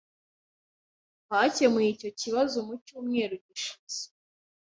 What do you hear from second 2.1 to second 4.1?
kibazo mu cyumweru gishize.